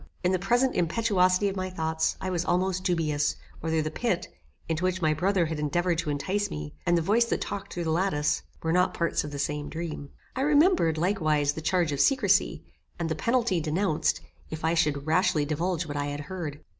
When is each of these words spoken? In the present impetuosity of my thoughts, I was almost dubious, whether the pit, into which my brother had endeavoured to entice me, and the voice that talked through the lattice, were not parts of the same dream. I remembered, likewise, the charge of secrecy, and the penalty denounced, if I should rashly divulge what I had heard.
In 0.23 0.31
the 0.31 0.39
present 0.39 0.73
impetuosity 0.75 1.47
of 1.47 1.55
my 1.55 1.69
thoughts, 1.69 2.17
I 2.19 2.31
was 2.31 2.43
almost 2.43 2.83
dubious, 2.83 3.35
whether 3.59 3.83
the 3.83 3.91
pit, 3.91 4.27
into 4.67 4.83
which 4.83 4.99
my 4.99 5.13
brother 5.13 5.45
had 5.45 5.59
endeavoured 5.59 5.99
to 5.99 6.09
entice 6.09 6.49
me, 6.49 6.73
and 6.87 6.97
the 6.97 7.03
voice 7.03 7.25
that 7.25 7.39
talked 7.39 7.71
through 7.71 7.83
the 7.83 7.91
lattice, 7.91 8.41
were 8.63 8.73
not 8.73 8.95
parts 8.95 9.23
of 9.23 9.29
the 9.29 9.37
same 9.37 9.69
dream. 9.69 10.09
I 10.35 10.41
remembered, 10.41 10.97
likewise, 10.97 11.53
the 11.53 11.61
charge 11.61 11.91
of 11.91 11.99
secrecy, 11.99 12.63
and 12.97 13.09
the 13.09 13.15
penalty 13.15 13.61
denounced, 13.61 14.21
if 14.49 14.65
I 14.65 14.73
should 14.73 15.05
rashly 15.05 15.45
divulge 15.45 15.85
what 15.85 15.97
I 15.97 16.07
had 16.07 16.21
heard. 16.21 16.61